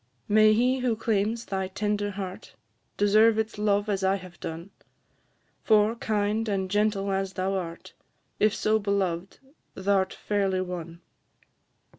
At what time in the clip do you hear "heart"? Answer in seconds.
2.09-2.55